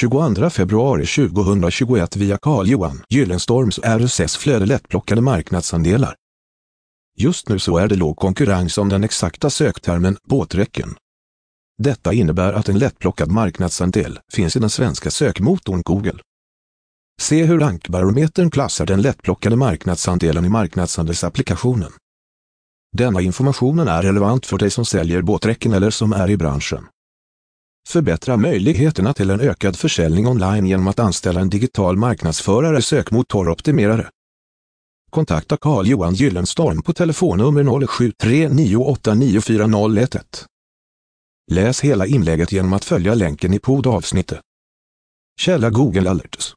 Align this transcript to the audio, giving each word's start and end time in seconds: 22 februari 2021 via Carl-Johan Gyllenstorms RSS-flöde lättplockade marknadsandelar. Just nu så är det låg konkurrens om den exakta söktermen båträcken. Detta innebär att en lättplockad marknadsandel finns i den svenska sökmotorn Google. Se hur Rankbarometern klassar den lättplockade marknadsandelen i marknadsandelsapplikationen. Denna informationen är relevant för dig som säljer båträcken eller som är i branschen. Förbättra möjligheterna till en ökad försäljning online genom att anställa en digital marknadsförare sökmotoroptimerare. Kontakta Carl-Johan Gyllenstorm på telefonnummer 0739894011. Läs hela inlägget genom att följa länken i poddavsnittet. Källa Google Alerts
22 0.00 0.50
februari 0.50 1.06
2021 1.06 2.16
via 2.16 2.38
Carl-Johan 2.38 3.02
Gyllenstorms 3.08 3.78
RSS-flöde 3.78 4.66
lättplockade 4.66 5.20
marknadsandelar. 5.20 6.14
Just 7.18 7.48
nu 7.48 7.58
så 7.58 7.78
är 7.78 7.88
det 7.88 7.94
låg 7.94 8.16
konkurrens 8.16 8.78
om 8.78 8.88
den 8.88 9.04
exakta 9.04 9.50
söktermen 9.50 10.16
båträcken. 10.28 10.96
Detta 11.78 12.12
innebär 12.12 12.52
att 12.52 12.68
en 12.68 12.78
lättplockad 12.78 13.30
marknadsandel 13.30 14.18
finns 14.32 14.56
i 14.56 14.58
den 14.58 14.70
svenska 14.70 15.10
sökmotorn 15.10 15.82
Google. 15.82 16.18
Se 17.20 17.44
hur 17.44 17.58
Rankbarometern 17.58 18.50
klassar 18.50 18.86
den 18.86 19.02
lättplockade 19.02 19.56
marknadsandelen 19.56 20.44
i 20.44 20.48
marknadsandelsapplikationen. 20.48 21.92
Denna 22.96 23.20
informationen 23.20 23.88
är 23.88 24.02
relevant 24.02 24.46
för 24.46 24.58
dig 24.58 24.70
som 24.70 24.84
säljer 24.84 25.22
båträcken 25.22 25.72
eller 25.72 25.90
som 25.90 26.12
är 26.12 26.30
i 26.30 26.36
branschen. 26.36 26.86
Förbättra 27.88 28.36
möjligheterna 28.36 29.14
till 29.14 29.30
en 29.30 29.40
ökad 29.40 29.76
försäljning 29.76 30.26
online 30.26 30.66
genom 30.66 30.88
att 30.88 30.98
anställa 30.98 31.40
en 31.40 31.50
digital 31.50 31.96
marknadsförare 31.96 32.82
sökmotoroptimerare. 32.82 34.08
Kontakta 35.10 35.56
Carl-Johan 35.56 36.14
Gyllenstorm 36.14 36.82
på 36.82 36.92
telefonnummer 36.92 37.62
0739894011. 37.62 40.20
Läs 41.50 41.80
hela 41.80 42.06
inlägget 42.06 42.52
genom 42.52 42.72
att 42.72 42.84
följa 42.84 43.14
länken 43.14 43.54
i 43.54 43.58
poddavsnittet. 43.58 44.40
Källa 45.40 45.70
Google 45.70 46.10
Alerts 46.10 46.54